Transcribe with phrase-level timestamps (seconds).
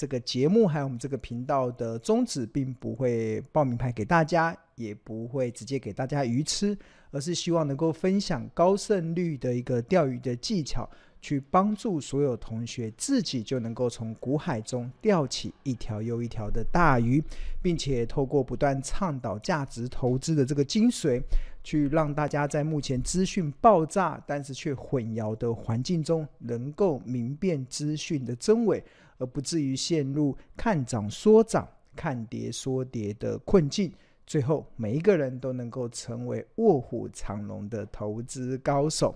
[0.00, 6.74] 这个节目还有我们这个频道的宗旨，并不会报名牌给大家，也不会直接给大家鱼吃，
[7.10, 10.88] 而是希望能够分享高胜率的一个钓鱼的技巧。
[11.22, 17.22] 去帮助所有同学自己就能够从股海中钓起一条又一条的大鱼，
[17.60, 21.20] 并且透过不断倡导价值投资的这个精髓，
[21.62, 28.82] 去让大家在目前资讯爆炸但是却混淆的环境中，能够明辨资讯的真伪，
[29.20, 33.92] 而不至于陷入看涨说涨、看跌说跌的困境。
[34.26, 39.14] 最后，每一个人都能够成为卧虎藏龙的投资高手。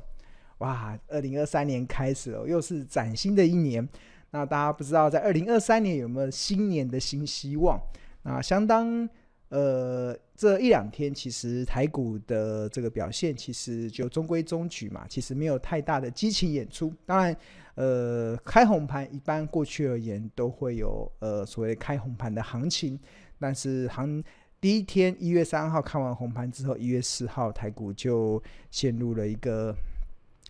[0.59, 3.89] 哇，二零二三年开始了，又是崭新的一年。
[4.31, 7.81] 那大家不知道，在二零二三年有没有新年的新希望？
[8.23, 9.09] 那相当
[9.51, 16.93] 呃，这一两天其实台股的这个表现其实就中规中矩嘛，其实没有太大的激情演出。
[17.07, 17.37] 当然，
[17.75, 22.99] 呃，开红盘一般过去而言都会有呃所谓开红盘的行情，
[23.39, 24.23] 但是行
[24.61, 29.75] 第一天一月三号看完红盘之后，一月四号台股就陷入了一个。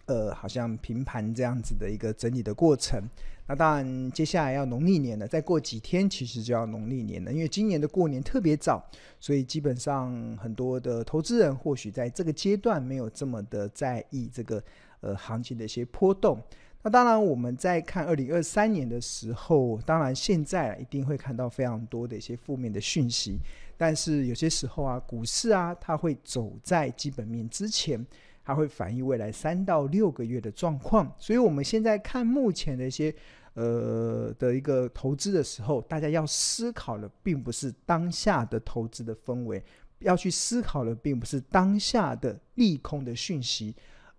[0.07, 3.03] 呃，好像平盘这样子的一个整理的过程。
[3.47, 7.33] 那当然，接下来要农历年了，再过几天其实就要农历年了。
[7.33, 8.87] 因为今年的过年特别早，
[9.19, 14.63] 所以基本上很多的投资人或许在这个阶段没有这么的在意这个
[15.01, 16.39] 呃行情的一些波动。
[16.85, 23.41] 那当然，我们在看二零二三年的时候，当然现在一定会看到非常多的一些负面的讯息。
[23.77, 28.07] 但是有些时候啊，股市啊，它会走在基本面之前。
[28.47, 33.11] 它会反映未来三到六个月的状况，所以我们现在看目前的一些
[33.55, 39.65] 呃的一个投资的时候，大家要思考的并不是当下的投资的氛围，
[40.01, 43.75] 要去思考的并不是当下的利空的讯息，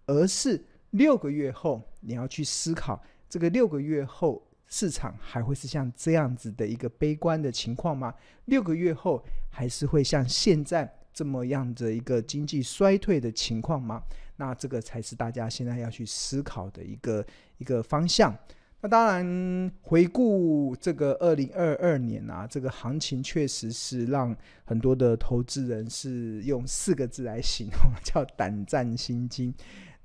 [0.07, 0.59] 而是
[0.95, 8.13] 六个月后你要去思考，这个六个月后市场还会是像这样子的一个悲观的情况吗？
[8.45, 10.91] 六个月后还是会像现在？
[11.13, 14.03] 这么样的一个经济衰退的情况吗？
[14.35, 17.25] 那这个才是大家现在要去思考的一个
[17.57, 18.37] 一个方向。
[18.81, 29.53] 那当然，回顾这个二零二二年啊，这个行情确实是让很多的投资人是用四个字来形容， 叫胆战心惊。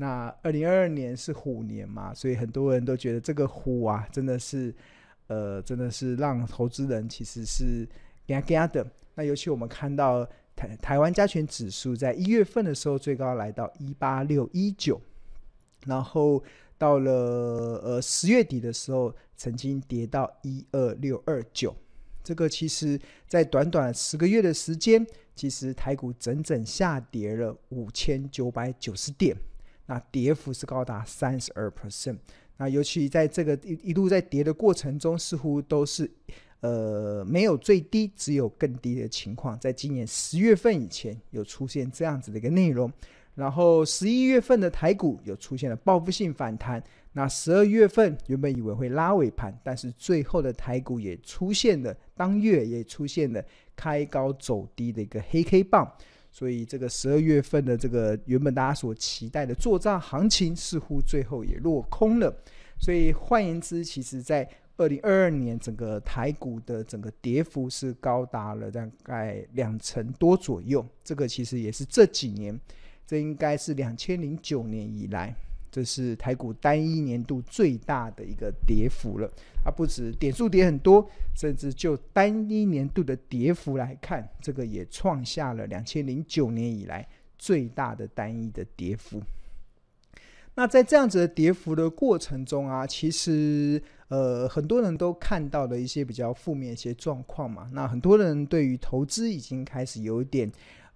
[0.01, 4.75] 那二零二二年是虎年嘛，所以很多人都觉得这个虎啊，真的是
[5.27, 7.87] 呃，真的是让投资人其实是
[8.27, 8.87] 惊惊的。
[9.15, 10.27] 那尤其我们看到。
[10.57, 15.01] 台台湾加权指数在一月份的时候最高来到一八六一九，
[15.87, 16.43] 然后
[16.77, 17.13] 到了
[17.83, 21.75] 呃十月底的时候，曾经跌到一二六二九。
[22.23, 29.35] 这个其实，在短短十个月的时间，其实台股整整下跌了五千九百九十点，
[29.91, 32.19] 那跌幅是高达三十二 percent。
[32.59, 36.09] 那尤其在这个一一路在跌的过程中，似乎都是。
[36.63, 42.93] 呃，没有最低，只有更低的情况，在今年十月份以前有出现这样子的一个内容，
[43.35, 46.85] 然后十一月份的台股有出现了报复性反弹，
[47.15, 53.43] 那十二月份原本以为会拉尾盘，但是最后的台股也出现了当月也出现了
[53.75, 55.91] 开高走低的一个黑 K 棒，
[56.33, 62.35] 所以这个十二月份的这个原本大家所期待的做账行情，似乎最后也落空了，
[62.79, 70.87] 所以换言之，其实在二零二二年，整个台股的整个跌幅是高达了大概两成多左右。
[71.05, 72.59] 这个其实也是这几年，
[73.07, 75.35] 这应该是两千零九年以来，
[75.71, 79.31] 这是台股单一年度最大的一个跌幅了。
[79.65, 87.07] 啊，不止点数跌很多，甚至就单一年度的跌幅来看，这个也创下了两千零九年以来
[87.39, 89.23] 最大的单一的跌幅。
[90.55, 97.71] 那在这样子的跌幅的过程中啊，其实呃很多人都看到了一些比较负面一些状况嘛。
[97.73, 100.51] 那很多人对于投资已经开始有一点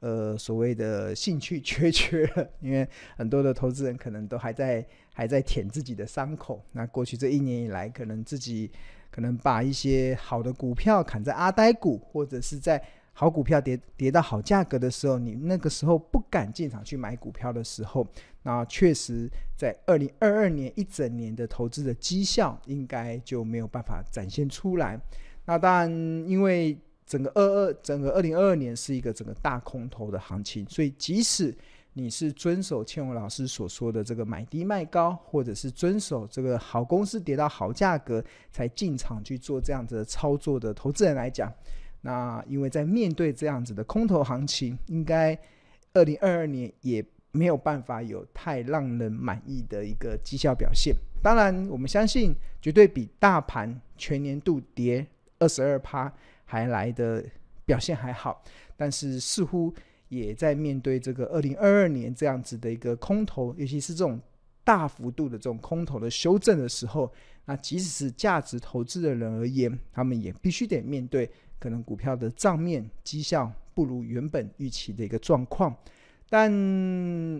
[0.05, 2.29] 呃所谓的兴趣缺缺，
[2.61, 2.87] 因为
[3.17, 4.85] 很多的投资人可能都还在
[5.15, 6.63] 还在舔自己的伤口。
[6.73, 8.71] 那过去这一年以来，可能自己
[9.11, 12.83] 可能把一些好的股票砍在阿呆股，或者是在。
[13.17, 18.05] 好股票跌跌到好价格的时候，你那个时候不敢进场去买股票的时候，
[18.43, 25.01] 那确实在二零二二年一整年的投资的绩效应该就没有办法展现出来。
[25.45, 25.89] 那当然，
[26.29, 31.55] 因为整个二二整个二零二二年是一个整个大空头的行情，所以即使
[31.93, 41.53] 你是遵守倩文老师所说的这个买低卖高，或者是遵守这个好公司跌到好价格才进场去做这样子的操作的投资人来讲。
[42.01, 45.39] 那因为在面对这样子的空头行情，应该
[45.93, 50.95] 二零二二年也没有办法有太让人满意的一个绩效表现。
[51.23, 55.07] 当然，我们相信绝对比大盘全年度跌
[55.39, 56.13] 二十二趴
[56.45, 57.25] 还来的
[57.65, 58.43] 表现还好，
[58.77, 59.75] 但是似乎
[60.09, 64.21] 也在面对这个二零二二年这样子的一个空头，尤其是这种
[64.63, 67.13] 大幅度的这种空头的修正的时候，
[67.47, 75.75] 那即使是价值投资的人而言，他们也必须得面对可能股票的账面绩效不如原本预期的一个状况。
[76.31, 76.51] 但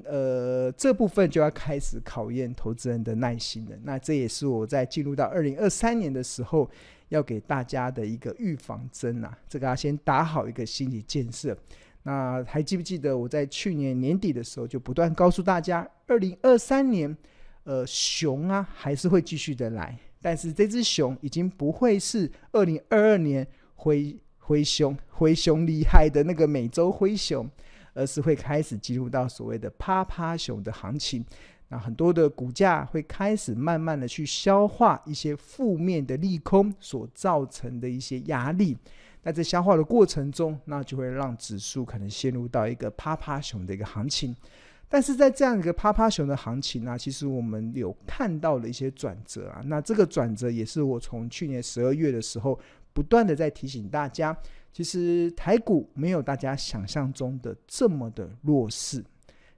[0.05, 3.77] 呃，这部分就要开始考验投资人的耐心了。
[3.83, 6.71] 那这也是我在进入到二零二三年的时候，
[7.09, 9.37] 要给大家的一个预防针啊。
[9.49, 11.57] 这个要先打好一个心理建设。
[12.03, 17.17] 那还记不记得我在去年年底的时候，就不断告诉大家，二零二三年，
[17.65, 27.51] 呃，熊啊还是会继续的来，但是这只熊已经不会是二零二二年灰灰熊灰熊厉害的那个美洲灰熊。
[27.97, 31.25] 而是会开始进入到所谓的趴趴熊的行情，
[31.69, 38.77] 那很多的股价会开始慢慢的去消化一些负面的利空所造成的一些压力，
[39.23, 44.37] 那在消化的过程中，那就会让指数可能陷入到一个趴趴熊的一个行情。
[44.87, 52.57] 但是在这样一个趴趴熊的行情呢、其实我们有看到了一些转折啊，那这个转折也是我从去年十二月的时候
[52.93, 54.37] 不断的在提醒大家。
[54.73, 59.03] 其实台股没有大家想象中的这么的弱势。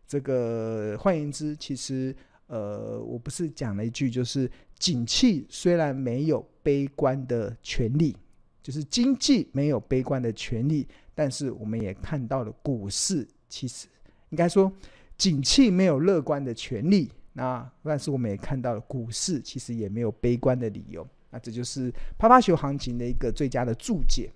[0.07, 2.15] 这个换言之，其实
[2.47, 8.17] 呃，我不是讲了一句，就是景气虽然没有悲观的权利，
[8.63, 13.89] 就是经济没有悲观的权利，但是我们也看到了股市，其实
[14.31, 14.73] 应该说
[15.19, 21.07] 景气没有乐观的权利，那但是我们也看到了股市其实也没有悲观的理由。
[21.31, 24.31] 那这就是趴趴熊行情的一个最佳的注解。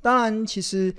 [0.00, 0.94] 当然，其实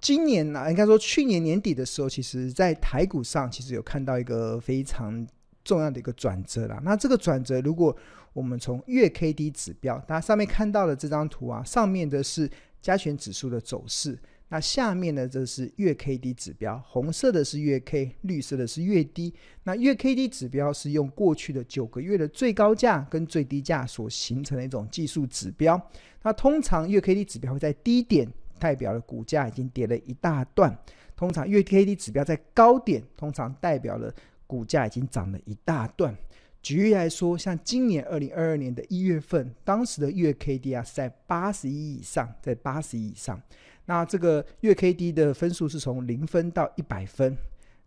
[0.00, 5.26] 今年呢、啊，应该说去年年底的时候，其实在台股上其实有看到一个非常
[5.64, 6.80] 重要的一个转折啦。
[6.84, 7.96] 那这个转折，如果
[8.32, 12.48] 我们从月 K D 指标，大家上面看到的这张图啊，上面的是
[12.80, 14.16] 加权指数的走势，
[14.50, 19.34] 那下面呢，这是月 K D 指标，红色的是月 K，绿色的是月低。
[19.64, 25.80] 那月 K D 指标是用过去的九个月的最高价跟最低价所形成的一种技术指标。
[26.22, 28.28] 那通常月 K D 指标会在低点，
[28.58, 30.76] 代表了股价已经跌了一大段。
[31.16, 34.12] 通常月 K D 指标在高点，通常代表了
[34.46, 36.14] 股价已经涨了一大段。
[36.60, 43.40] 举例来说，像今年二零二二年的一月份，当时的月 K D 啊是在八十一以上，在八十一以上。
[43.86, 47.36] 那这个月 K D 的分数是从零分到一百分，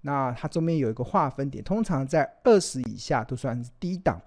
[0.02, 4.20] 那它中间有一个划分点，通常在二十以下都算是低档，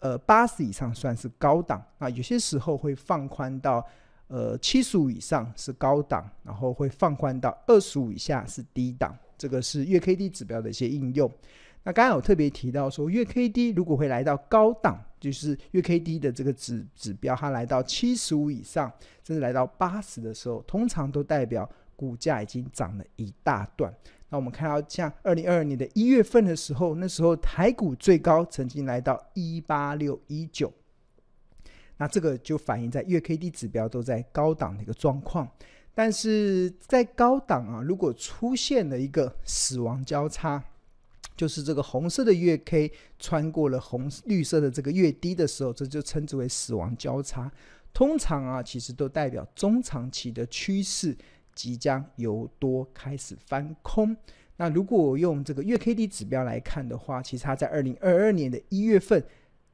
[0.00, 1.84] 呃，八十以上算是高档。
[1.98, 3.84] 那有些时候会放宽到
[4.28, 9.16] 呃七十五以上是高档，然后会放宽到二十五以下是低档。
[9.36, 11.30] 这个是月 K D 指标的一些应用。
[11.84, 18.92] 那刚刚有特别提到说，月 K D 如果会来到高档，就是月 K D 的这个指指标，它来到七十五以上，
[19.22, 23.94] 甚至来到八十的时候，通常都代表股价已经涨了一大段。
[24.28, 30.70] 那我们看到，像二零二二年的一月份的时候，那时候台股最高曾经来到一八六一九，
[31.98, 35.46] 那这个就反映在月 K D 指标都在高档的一个状况。
[35.94, 40.64] 但是在高档啊，如果出现了一个死亡交叉。
[41.36, 47.48] 就是这个红色的月 K 穿过了红绿色的这个月低的时候，这就称之为死亡交叉。
[47.94, 51.16] 通常啊，其实都代表中长期的趋势
[51.54, 54.16] 即将由多开始翻空。
[54.56, 59.24] 那如果我用这个月 K D 指标来看的话，其实它在二零二二年的一月份，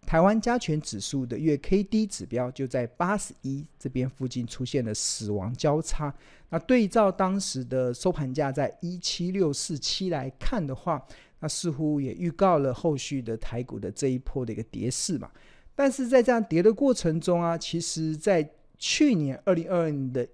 [0.06, 6.14] 台湾加权指数的月 K D 指标就在八十一这边附近出现了死亡交叉。
[6.50, 11.04] 那对照当时的收盘价在一七六四七来看的话，
[11.40, 15.30] 那似乎也预告了后续的台股的这一波的一个跌势嘛，
[15.74, 20.28] 但是在这样跌的过程中啊，其实，在去年二零二二年的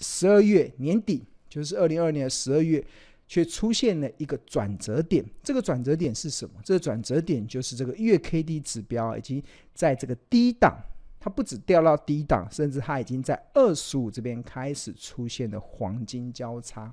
[0.00, 2.84] 十二月年底，就是二零二二年的十二月，
[3.28, 5.24] 却出现了一个转折点。
[5.44, 6.54] 这个转折点是什么？
[6.64, 9.40] 这个转折点就是这个月 K D 指标已经
[9.74, 10.76] 在这个低档，
[11.20, 16.92] 它不止掉到低档，甚至它已经在二十五这边开始出现了黄金交叉。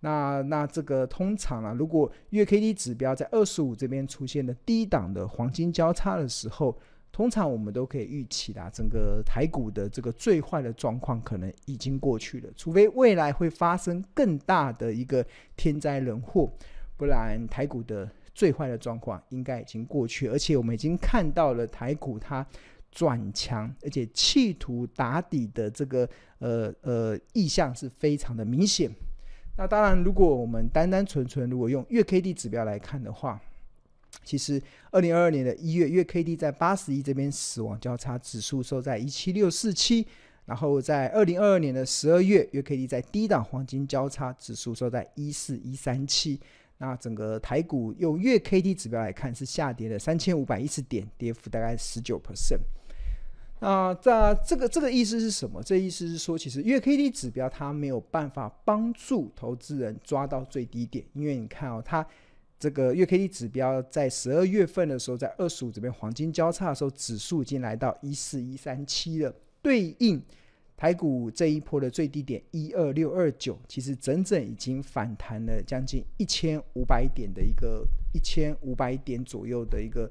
[0.00, 6.78] 那那这个通常啊，如果月 K D 指标在二十五这边出现了低档的黄金交叉的时候，
[7.16, 16.52] 通常我们都可以预期啦，整个台股的这个最坏的状况可能已经过去了，除非未来会发生更大的一个天灾人祸，
[16.94, 22.46] 不然台股的最坏的状况应该已经过去，而且我们已经看到了台股它
[22.90, 26.06] 转强，而且企图打底的这个
[26.40, 28.90] 呃呃意向是非常的明显。
[29.56, 33.40] 那当然，如果我们单单纯纯如果用月 K D 指标来看的话，
[34.26, 40.04] 其实二零二二年的一月，月 K D 在八十一这边死亡交叉指数收在一七六四七，
[40.44, 46.40] 然后在二零二二年的十二月，月 K D 在低档黄金交叉指数收在一四一三七。
[46.78, 52.58] 那整个台股用月 K D 指标来看，是下跌了三千五百一十点，跌幅大概十九 percent。
[53.58, 55.62] 那在这个这个意思是什么？
[55.62, 62.06] 这意思是说，其实月 K D 指标它没有办法帮助投资人抓到最低点，因为你看哦，它
[62.58, 70.22] 这个月 K D 指标在十二月份的时候，在二十五这边黄金交叉的时候，指数已经来到一四一三七了，对应。
[70.78, 77.82] 台股这一波的最低点一二六二九，其实整整已经反弹了将近一千五百点的一个
[78.12, 80.06] 一千五百点左右的一个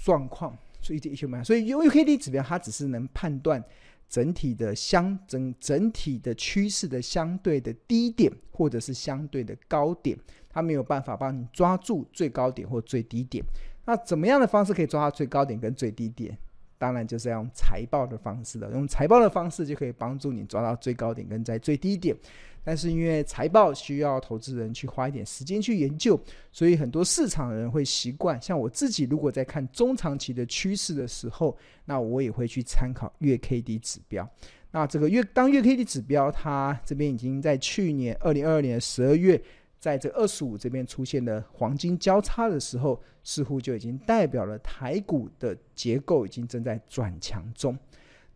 [0.00, 3.60] 状况，所以一千五百，所以 U K D 指标它只是能判断
[4.08, 10.16] 整体的相整整体的趋势的相对的低点或者是相对的高点，
[10.52, 13.42] 它没有办法帮你抓住最高点或最低点。
[13.84, 16.36] 那怎么样的方式可以抓到最高点跟最低点？
[16.78, 22.16] 当然就是要用财报的方式了，用财报的方式就可以帮助你抓到最高点跟在最低点。
[22.64, 26.20] 但是因为财报需要投资人去花一点时间去研究，
[26.52, 28.40] 所以很多市场人会习惯。
[28.40, 34.28] 像我自己，如果在看中长期的趋势的时候，那我也会去参考月 K D 指标。
[34.70, 39.40] 那这个月当月 K D 指标，它这边已经在去年二零二二年十二月。
[39.82, 47.76] 在这二十五这边出现的黄金交叉的时候，似乎就已经代表了台股的结构已经正在转强中。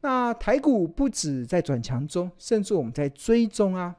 [0.01, 3.95] 那台股不止在转强中，甚至我们在追踪啊，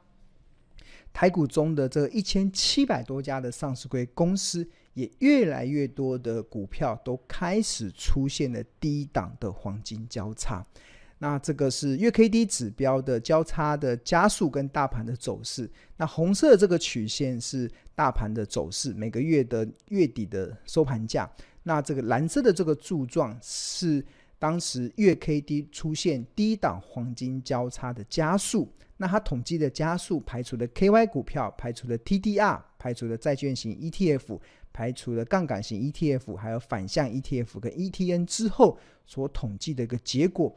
[1.10, 10.62] 台股中的这一千七百多家的上市公司，也越来越多的股票都开始出现了低档的黄金交叉。
[11.20, 15.68] 那这个是月 K D 指标的交叉的加速跟大盘的走势。
[15.96, 21.28] 那红色这个曲线是大盘的走势，每个月的月底的收盘价。
[21.64, 24.04] 那这个蓝色的这个柱状是
[24.38, 28.72] 当时月 K D 出现低档黄金交叉的加速。
[28.96, 34.40] 那它统计的加速排除了 K Y 股票，排除了 T D R，排除了债券型 E T F，
[34.72, 40.56] 排除了杠杆型 E T F，还有反向 E T F 跟 E T N 之后所统计的一个结果。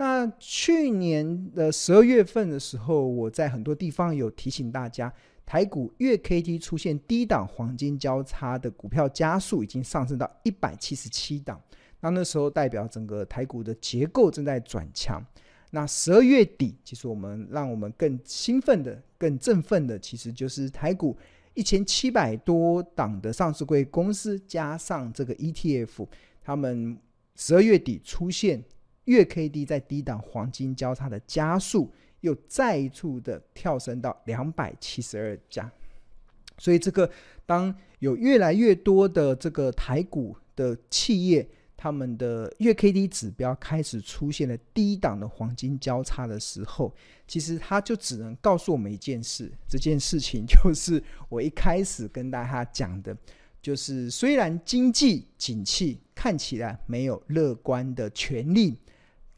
[0.00, 5.12] 那去年的十二月份的时候，我在很多地方有提醒大家，
[5.44, 11.60] 台股月 K D 出现低档黄金交叉的股票加速已经上升到一百七十七档。
[12.00, 15.22] 那那时候代表整个台股的结构正在转强。
[15.70, 21.14] 那十二月底，其实我们让我们更兴奋的、更振奋的，其实就是台股
[21.52, 26.08] 一千七百多档的上市柜公司加上这个 E T F，
[26.40, 26.98] 他们
[27.36, 28.64] 十二月底出现。
[29.10, 35.68] 月 K D 在低档黄金交叉的加速，又再一次的跳升到两百七十二家，
[36.56, 37.10] 所以这个
[37.44, 46.94] 当有越来越多的这个台股的企业，他们的月 K D 指标开始出现了低档的黄金交叉的时候，
[47.26, 53.16] 其实它就只能告诉我们一件事，这件事情 就是我一开始跟大家讲的，
[53.60, 58.78] 就是虽然经济景气看起来没有乐观的权利。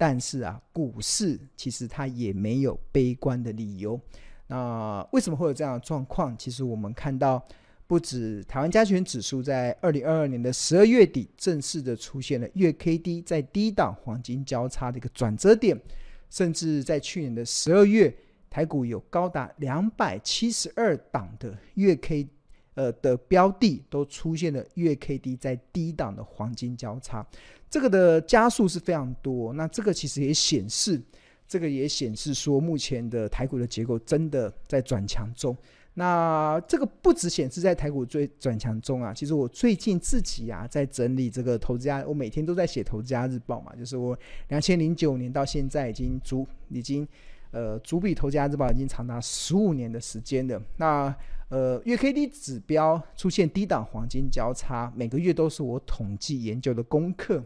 [0.02, 4.00] 但是啊，股市其实它也没有悲观的理由。
[4.48, 6.36] 那为什么会有这样的状况？
[6.36, 7.40] 其实我们看到，
[7.86, 15.80] 不止台湾加权指数在二零二二年的十二月底正式的出现了月 K D 在低档黄金交叉的一个转折点，
[16.28, 18.12] 甚至在去年的十二月，
[18.50, 22.26] 台股有高达两百七十二档的月 K
[22.74, 27.26] 呃的标的都出现了月 K D 在低档的黄金交叉。
[27.68, 31.00] 这个的加速是非常多，那这个其实也显示，
[31.48, 35.56] 这个也显示说，目前的台股的结构真的在转强中。
[35.94, 47.06] 那这个不只显示在台股最转强中啊，其实我最近自己啊在整理这个投资家，我每天都在写投资家日报嘛，就是我两千零九年到现在已经足已经
[47.52, 50.60] 呃主笔投资家日报已经长达十五年的时间了。
[50.78, 51.14] 那
[51.48, 57.44] 呃月 K D 指标出现低档黄金交叉，每个月都是我统计研究的功课。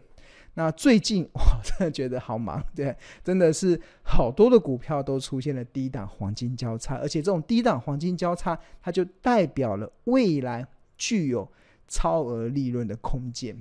[0.55, 11.47] 那最近 我真的觉得好忙，对，真的是好多的股票都出现了低档黄金交叉，而且这种低档黄金交叉，它就代表了未来具有
[11.87, 13.55] 超额利润的空间。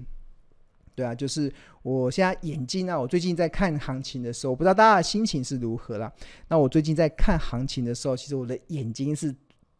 [0.97, 6.11] 对啊，就是我现在眼睛啊，我最近在看行情的时候，我不知道大家的心情是如何啦。
[6.49, 9.33] 那我最近在看行情的时候，其实我的眼睛是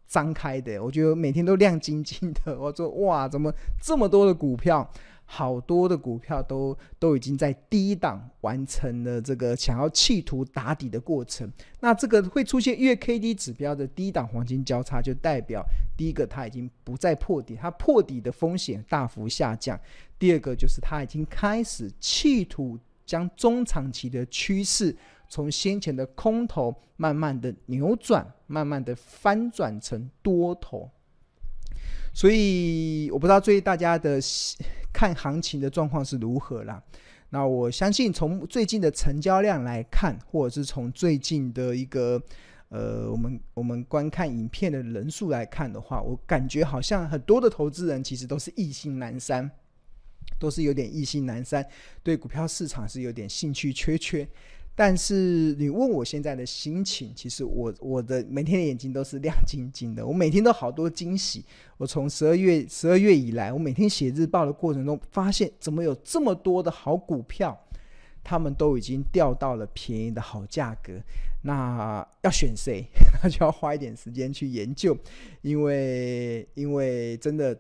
[0.07, 2.57] 张开的，我觉得每天都亮晶晶的。
[2.61, 4.89] 我说哇，怎么这么多的股票？
[5.29, 15.65] 好多的股票都都已经在低档完成了这个想要企图打底的过程，那这个会出现月 K D 指标的低档黄金交叉，就代表
[15.97, 19.77] 第一个，它已经不再破底，它破底的风险大幅下降；
[20.17, 24.97] 第二个，就是它已经开始企图将中长期的趋势
[25.29, 30.89] 从先前的空头慢慢的扭转，慢慢的翻转成多头。
[32.15, 34.19] 所以我不知道最近大家的
[34.97, 36.83] 看行情的状况是如何啦。
[37.29, 42.23] 那我相信从最近的成交量来看，或者是从最近的一个。
[42.69, 49.49] 呃，我们我们观看影片的人数来看的话，我感觉好像很多的投资人其实都是意兴阑珊，
[50.37, 51.65] 都是有点意兴阑珊，
[52.03, 54.29] 对股票市场是有点兴趣缺缺。
[54.77, 61.45] 但是你问我现在的心情，其实我我的每天的眼睛都是亮晶晶的，我每天都好多惊喜。
[61.79, 67.59] 我从十二月十二月以来，我每天写日报的过程中，发现怎么有这么多的好股票。
[68.29, 70.95] 他们都已经掉到了便宜的好价格，
[71.45, 72.85] 那要选谁，
[73.23, 74.99] 那就要花一点时间去研究，
[75.43, 77.57] 因为因为真的，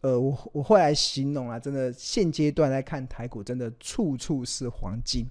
[0.00, 5.26] 呃，我我后来形容啊，真的现阶段来看台股，真的处处是黄金，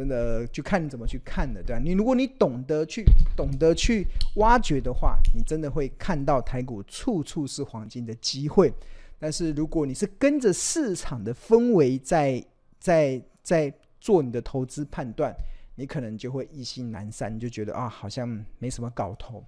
[0.00, 1.82] 真的就看你怎么去看的，对吧？
[1.84, 3.04] 你如果你懂得去
[3.36, 8.72] 懂得去挖掘的话，你真的会看到台股处处是黄金的机会。
[9.18, 12.42] 但是如果你是跟着市场的氛围在
[12.78, 13.72] 在在。
[14.02, 15.30] 做你的投资判断，
[15.74, 18.26] 你可能就会意兴阑珊，就觉得啊，好像
[18.58, 19.44] 没什么搞头。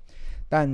[0.46, 0.68] 但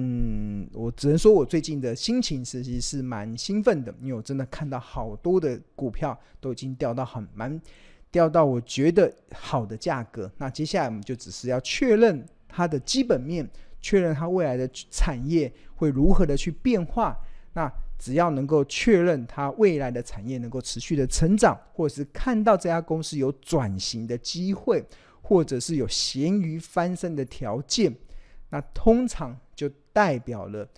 [0.73, 7.61] 我只能说，我最近的心情其实是蛮兴奋的，因为我真的看到好多的股票都已经掉到很蛮
[8.11, 10.31] 掉到我觉得好的价格。
[10.39, 13.49] 那接下来我们就只是要确认它的基本面，
[13.81, 17.17] 确认它未来的产业会如何的去变化。
[17.55, 24.85] 那只要能够确认它未来的产业能够持续的成长，或者是看到这家公司有转型的机会，
[25.21, 27.93] 或者是有咸鱼翻身的条件，
[28.51, 30.69] 那通常就代表了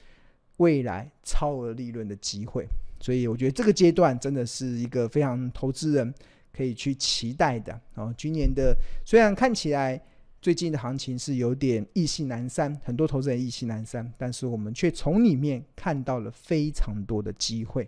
[0.57, 2.67] 未来超额利润的机会。
[2.99, 6.15] 所以我觉得这个阶段真的是一个非常投资人
[6.53, 7.73] 可以去期待的。
[7.95, 10.01] 然后今年的虽然看起来。
[10.43, 17.87] 最近的行情是有点意兴阑珊，很多投资人意兴阑珊，但是我们却从里面看到了非常多的机会。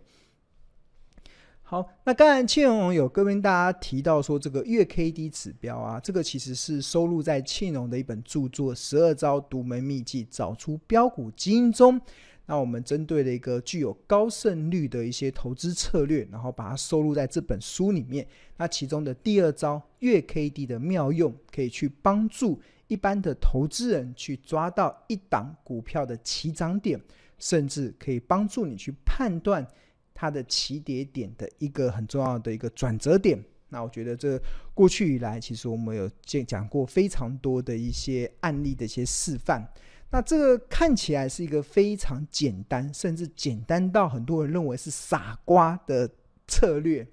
[1.62, 11.98] 好，那刚才庆荣有跟大家提到说，这个月 K D 指标啊，这个其实是收录在庆荣的一本著作《十二招独门秘技，找出标股基因》中。
[12.46, 18.26] 那我们针对了一个具有高胜率的一些投资策略，然后把它收录在这本书里面。
[18.56, 27.00] 那其中的第二招月 K D 的妙用，可以去帮助一般的投资人去抓到一档股票的起涨点，
[27.38, 29.66] 甚至可以帮助你去判断
[30.12, 33.42] 它的起跌点的一个很重要的一个转折点。
[33.68, 34.38] 那我觉得这
[34.74, 39.66] 过去以来，其实我们有讲讲过非常多的一些案例的一些示范。
[40.12, 46.06] 那这个看起来是一个非常简单，甚至简单到很多人认为是傻瓜的
[46.46, 47.04] 策略，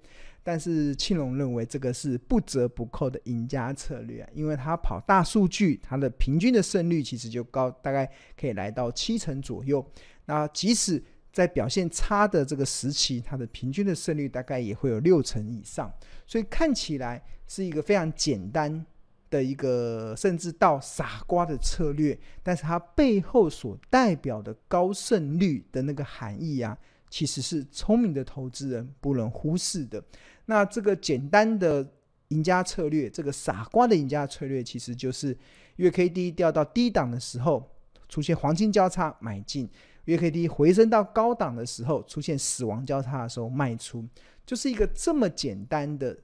[0.43, 8.05] 但是庆隆认为这个是不折不扣的赢家策略，因为他跑大数据，他的平均的胜率其实就高，大概
[8.37, 9.83] 可以来到七成左右。
[10.25, 15.89] 那即使在表现差的这个时期，它的平均的胜率大概也会有六成以上，
[16.27, 18.85] 所以看起来是一个非常简单。
[19.29, 26.77] 的一个甚至到傻瓜的策略，但是它背后所代表的高胜率的那个含义啊，
[27.09, 30.03] 其实是聪明的投资人不能忽视的。
[30.45, 31.87] 那这个简单的
[32.29, 35.37] 赢家策略，这个傻瓜的赢家策略，其实就是
[35.75, 37.69] 月 K D 掉到低档的时候
[38.07, 39.69] 出现黄金交叉买进，
[40.05, 44.03] 月 K D 回升到高档的时候出现死亡交叉的时候卖出，
[44.45, 46.17] 就是一个这么简单的。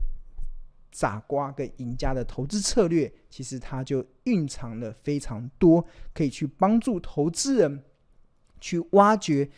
[0.95, 7.83] 傻瓜跟赢家的投资策略，其实它就蕴藏了非常多可以去帮助投资人
[8.61, 9.49] 去挖掘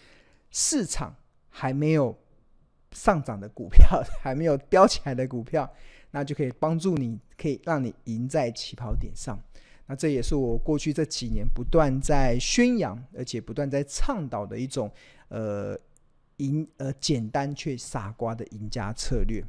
[0.49, 1.15] 市场
[1.47, 2.17] 还没有
[2.91, 5.71] 上涨的股票， 还没有飙起来的股票，
[6.09, 9.39] 那就可以帮助你，可以让你赢在起跑点上。
[9.85, 14.91] 那这也是我过去这几年不断在宣扬，而且不断在倡导的一种
[15.27, 15.77] 呃
[16.37, 19.45] 赢呃简单却傻瓜的赢家策略。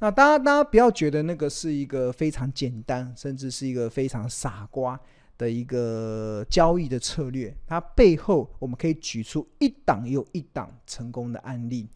[0.00, 4.98] 那大家，大家不要觉得那个是一个非常简单，甚至是一个非常傻瓜
[5.36, 7.52] 的一个交易的策略。
[7.66, 11.88] 它背后，我们可以举出一档又一档成功的案例。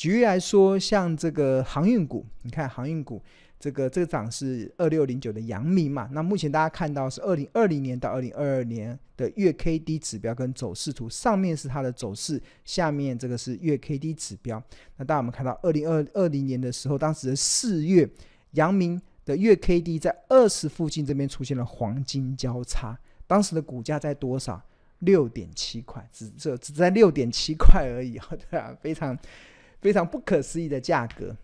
[0.00, 3.22] 举例来说，像这个航运股，你看航运股。
[3.58, 6.08] 这个这个涨是二六零九的阳明嘛？
[6.12, 14.62] 那目前大家看到是二零二零年到二零二二年的月 K D 指标跟走势图，上面是它的走势，下面这个是月 K D 指标。
[14.96, 18.08] 那大家我们看到二零二二零年的时候，当时的四月，
[18.52, 24.62] 阳明的月 K D 在二十附近这边出现了黄金交叉，当时的股价在多少？
[25.00, 29.18] 六点七块，只这只在六点七块而已啊， 对啊，非常
[29.80, 31.36] 非常不可思议的价格。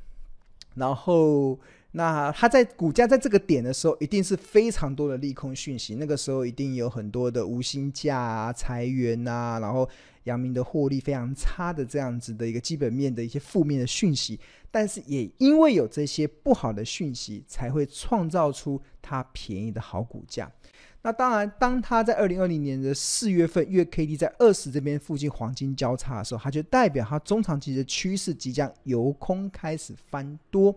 [0.74, 1.58] 然后，
[1.92, 5.94] 那它在股价在这个点的时候，一定是非常多的利空讯息。
[5.94, 9.88] 那个时候一定有很多的无薪假啊、裁员啊，然后
[10.24, 14.38] 阳明的获利非常差的这样子的一个基本面的一些负面的讯息。
[14.70, 20.52] 但是也因为有这些不好的讯息，才会创造出它便宜的好股价。
[21.06, 30.76] 那当然，当它在二零二零年的四月份月 K D 在二十这边附近黄金交叉的时候，它就代表它中长期的趋势即将由空开始翻多。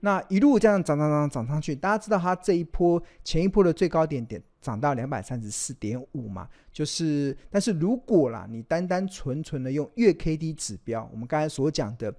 [0.00, 6.48] 那一路这样涨涨涨涨上去，大家知道它这一波前一波的最高点点涨到两百三十四点五嘛？
[6.72, 12.12] 就是，但是如果啦，你单单纯纯的用月 K D 指标，我们刚才所讲的。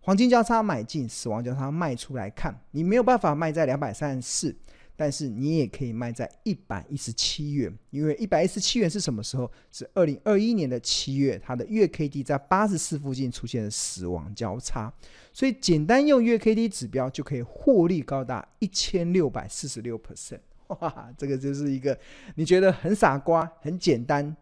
[0.00, 4.56] 黄金交叉买进，死亡交叉卖出来看，你没有办法卖在两百三十四，
[4.96, 9.50] 但是你也可以卖在一百一十七元，因为一百一十七元是什么时候？
[9.70, 14.92] 是二零二一年的七月，它的月 K D 在八十四附近出现了死亡交叉，
[15.32, 21.98] 所以简单用月 K D 指标就可以获利高达一千六百四十六 percent，哇，这个就是一个
[22.36, 24.36] 你觉得很傻瓜、很简单。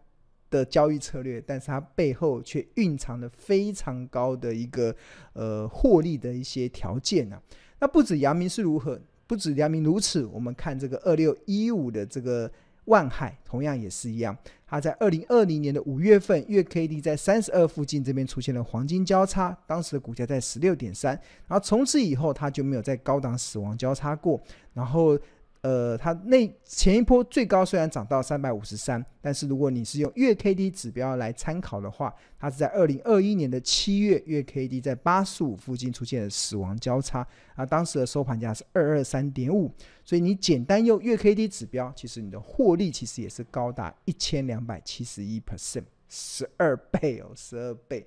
[0.49, 4.95] 的交易策略，但是它背后却蕴藏了非常高的一个
[5.33, 7.41] 呃获利的一些条件、啊。
[7.79, 12.51] 那不止阳明是如何，不止良明如此，我们看这个二六一五的这个
[12.85, 14.37] 万海，同样也是一样。
[14.65, 21.11] 它在二零二零年的五月份，月 K D 在三十二附近这边出现了黄金交叉，当时的股价在十六点三，
[21.47, 24.41] 然后从此以后它就没有在高档死亡交叉过，
[24.73, 25.17] 然后。
[25.63, 39.71] 呃，它那前一波最高虽然涨到三百五十三，但是如果你是用月 K D 指标来参考的话，它是在二零二一年的七月，月 K D 在八十五附近出现了死亡交叉，啊，当时的收盘价是二二三点五，
[40.03, 48.05] 所以你简单用月 K D 指标，其实你的获利其实也是高达一千两百七十一 percent，十二倍哦，十二倍，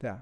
[0.00, 0.20] 对啊，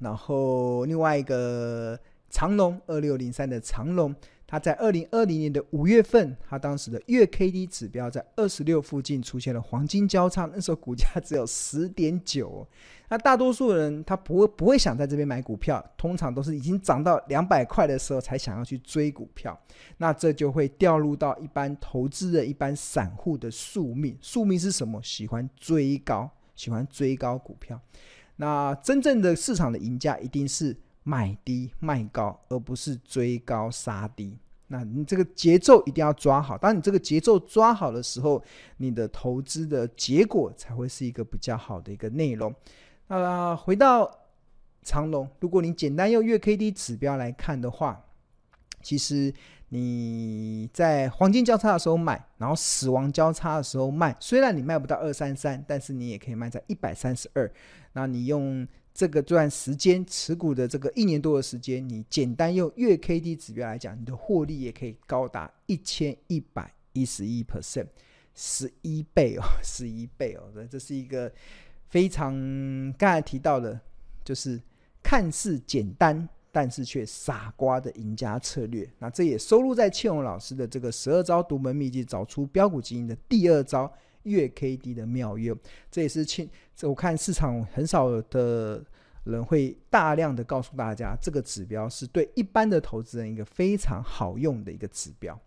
[0.00, 1.96] 然后另外一个
[2.28, 4.12] 长龙二六零三的长龙。
[4.48, 12.66] 它在二零二零年的五月份，它当时的月 K D 指标在二十六附近出现了黄金交叉，那时候股价只有十点九。
[13.08, 19.58] 那大多数人他不会不会想在这边买股票，通常都是已经涨到两百块的时候才想要去追股票。
[19.98, 24.16] 那这就会掉入到一般投资的一般散户的宿命。
[24.20, 25.00] 宿命是什么？
[25.02, 27.80] 喜欢追高，喜欢追高股票。
[28.36, 30.76] 那真正的市场的赢家一定是。
[31.08, 34.36] 买低卖高，而不是追高杀低。
[34.66, 36.58] 那你这个节奏一定要抓好。
[36.58, 38.42] 当你这个节奏抓好的时候，
[38.78, 42.52] 你的投资的结果才会是一个比较好的一个内容。
[43.06, 44.10] 那回到
[44.82, 48.04] 长龙，如果你简单用月 K D 指标来看的话，
[48.82, 49.32] 其实
[49.68, 54.16] 你在黄金交叉的时候买，然后死亡交叉的时候卖。
[54.18, 57.48] 虽然你卖不到二三三，但是你也可以卖在一百三十二。
[57.92, 58.66] 那你用。
[58.96, 67.88] 这个段时间持股的这个一年多的时间，你简单用月 K D 指标来讲，你的获利也可以高达一千一百一十一 percent，
[68.34, 71.30] 十一倍哦， 十一倍哦，这是一个
[71.90, 72.32] 非常
[72.94, 73.78] 刚才提到的，
[74.24, 74.58] 就是
[75.02, 78.90] 看似简单，但是却傻瓜的赢家策略。
[78.98, 83.92] 那这也收录在倩蓉老师的这个十二招独门秘籍，找出标股基因的第二招。
[84.26, 85.56] 月 K D 的妙用，
[85.90, 86.48] 这也是清。
[86.82, 88.84] 我看市场很少的
[89.24, 95.40] 人会大量的告诉大家，这个指标是对一般的投资人一个非常好用的一个指标。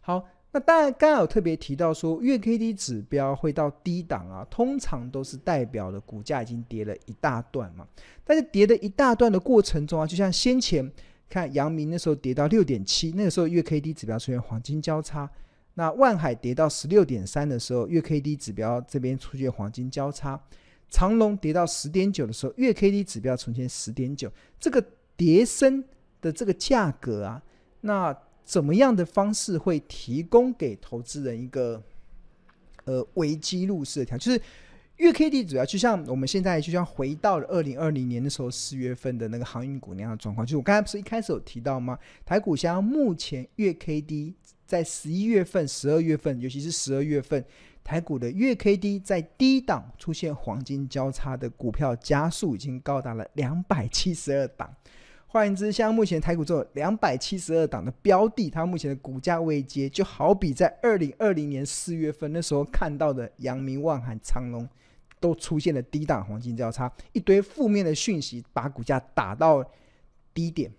[0.00, 7.86] 好，那当然刚刚有特别提到说，月 K D 指标会到低档啊，通常都是代表了股价已经跌了一大段嘛。
[8.24, 10.90] 但是跌的一大段的过程中啊，就像先前
[11.28, 15.30] 看阳明那时候跌到六点七，那个时候月 K D 指标出现黄金交叉。
[15.74, 20.36] 那万海跌到十六点三的时候，月 K D 指标这边出现黄金交叉；
[20.90, 24.30] 长龙跌到十点九的时候，月 K D 指标出现十点九。
[24.58, 24.84] 这个
[25.16, 25.82] 跌升
[26.20, 27.42] 的这个价格啊，
[27.82, 31.82] 那怎么样的方式会提供给投资人一个
[32.84, 34.26] 呃危机入市的条件？
[34.26, 34.42] 就是
[34.96, 40.44] 月 K D 指标，就像我们现在就像回到了二零二零年的时候四月份的那个航运股那样的状况。
[40.44, 41.96] 就是我刚才不是一开始有提到吗？
[42.26, 44.34] 台股像目前月 K D。
[44.70, 47.44] 在十一月份、十二月份，尤其是十二月份，
[47.82, 54.72] 台股的月 K D 在低档出现黄金交叉的股票加速已经高达了两百七十二档。
[55.26, 64.68] 换言之，像目前台股这种两百七十二档的标的，它目前的股价位阶，就好比在二零二零年四月份那时候看到的阳明、万海、长龙，
[65.18, 69.68] 都出现了低档黄金交叉，一堆负面的讯息把股价打到
[70.32, 70.70] 低点。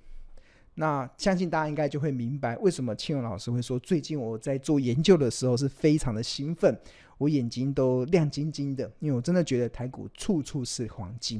[0.82, 6.76] 那相信大家应该就会明白，为什么庆荣老师会说，最近我在做研究的时候是非常的兴奋，
[7.20, 11.40] 我眼睛都亮晶晶的，因为我真的觉得台股处处是黄金。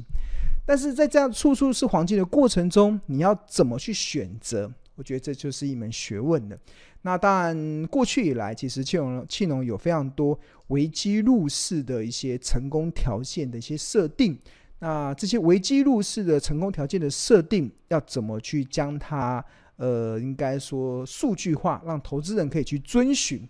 [0.64, 4.72] 但是在这样处处是黄金的过程中，你要怎么去选择？
[4.94, 6.56] 我觉得这就是一门学问了。
[7.00, 14.38] 那当然，过去以来，其实庆荣庆荣有非常多危机入市的一些成功条件的一些设定。
[14.82, 19.44] 那这些危机入市的成功条件的设定，要怎么去将它
[19.76, 23.48] 呃，应该说数据化，让投资人可以去遵循。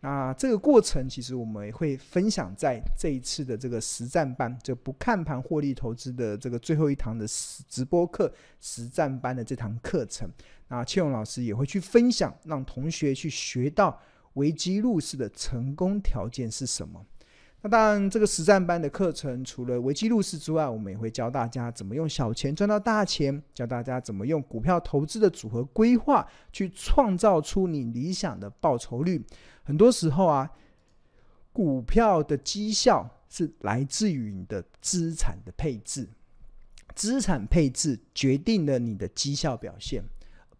[0.00, 7.24] 那这个过程，其实我们也会分享在这一次的这个实战班，就不看盘获利投资的这个最后一堂的
[7.68, 10.28] 直播课实战班的这堂课程。
[10.66, 13.96] 那庆荣老师也会去分享，让同学去学到
[14.32, 17.06] 危机入市的成功条件是什么。
[17.64, 29.24] 那当然，这个实战班的课程除了危机入市之外，我们也会教大家怎么用小钱赚到大钱，教大家怎么用股票投资的组合规划去创造出你理想的报酬率。
[29.62, 30.50] 很多时候啊，
[31.52, 36.08] 股票的绩效是来自于你的资产的配置，
[36.96, 40.02] 资产配置决定了你的绩效表现。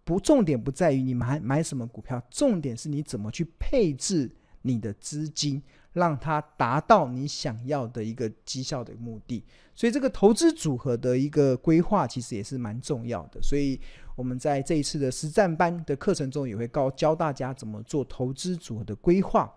[0.05, 4.31] 不，重点不在于你买买什么股票，重点是你怎么去配置
[4.62, 5.62] 你的资金。
[5.94, 9.44] 让它达到你想要的一个绩效的目的，
[9.75, 13.38] 所以这个投资组合的一个规划其实也是蛮重要的。
[13.42, 13.79] 所以
[14.16, 19.55] 我们在这一次的实战班的课程中，也会告教大家怎么做投资组合的规划。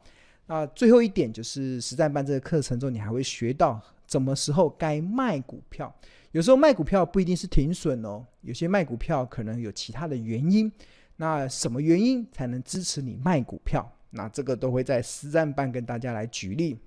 [0.48, 5.90] 那最后一点就是实战班这个课程中，你还会学到什么时候该卖股票。
[6.34, 10.70] 有时候卖股票不一定是停损哦，有些卖股票可能有其他的原因。
[11.16, 13.90] 那什么原因才能支持你卖股票？
[14.12, 16.78] 那这个都会在实战班跟大家来举例。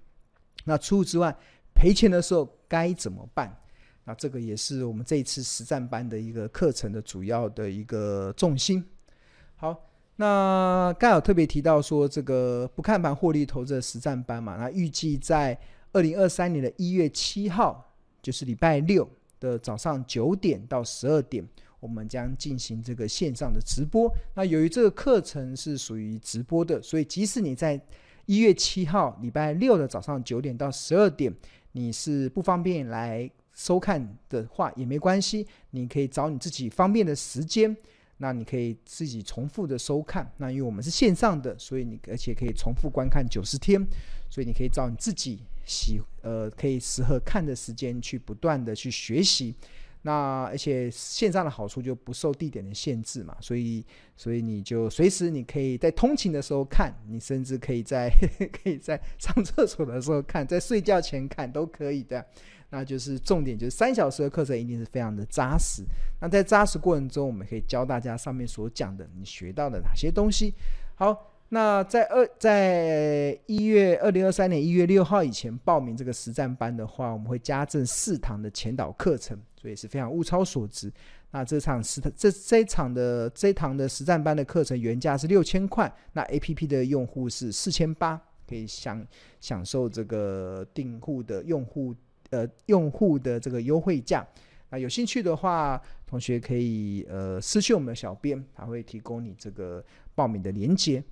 [0.64, 1.35] 那除此之外，
[1.74, 3.54] 赔钱的时候该怎么办？
[4.04, 8.83] 那这个也是我们这一次实战班的一个课程的主要的一个重心。
[9.57, 9.85] 好，
[10.16, 15.59] 那刚有特别提到说，这个不看盘获利投资的实战班嘛，那预计在
[15.92, 21.46] 二零二三年的一月七号，就是礼拜六的早上九点到十二点。
[21.81, 24.12] 我们将进行这个线上的直播。
[24.35, 27.81] 那由于这个课程是属于直播的，所以即使你在
[28.27, 31.35] 一月七号礼拜六的早上九点到十二点，
[31.73, 37.75] 你是不方便来收看的话也没关系，你可以找你自己方便的时间，
[38.19, 40.31] 那你可以自己重复的收看。
[40.37, 43.81] 那因为我们是线上的，所以你而且可以重复观看九十天，
[44.29, 49.55] 所以你可以找你自己喜呃可以适合看的时间去不断的去学习。
[50.02, 53.84] 那而且线上的好处就不受地点的限制嘛，所以
[54.16, 58.08] 所以你就随时你可以在通勤的时候看，你甚至可以在
[58.62, 62.24] 可以在上厕所的时候看，在睡觉前看都可以的。
[62.70, 65.82] 那就是重点就是三小时的课程一定是非常的扎实。
[66.20, 70.54] 那在扎实过程中，我们可以教大家上面所讲的你学到的哪些东西。
[70.94, 71.34] 好。
[71.50, 80.92] 那在二在一月二零二三年一月六号以前报名这个实战班的话，我们会加赠四堂的前导课程，所以是非常物超所值。
[81.31, 88.18] 那这场实这这一场的这一堂的实战班的课程原价是六千块，那 APP 的用户是四千八，
[88.49, 89.07] 可以享
[89.40, 91.94] 享受这个订户的用户
[92.31, 94.27] 呃用户的这个优惠价。
[94.71, 101.03] 那有兴趣的话，同学可以呃私信我们的小编，他会提供你这个报名的链接。